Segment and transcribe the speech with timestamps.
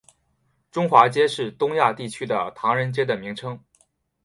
[0.71, 3.63] 中华街是东亚地区的唐人街的名称。